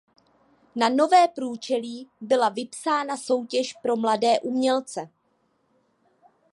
[0.75, 5.09] Na nové průčelí byla vypsána soutěž pro mladé umělce.